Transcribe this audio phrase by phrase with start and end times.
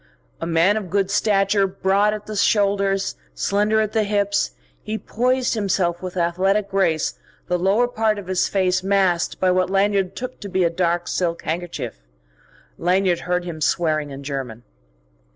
[0.41, 5.53] A man of good stature, broad at the shoulders, slender at the hips, he poised
[5.53, 10.39] himself with athletic grace the lower part of his face masked by what Lanyard took
[10.39, 11.99] to be a dark silk handkerchief.
[12.79, 14.63] Lanyard heard him swearing in German.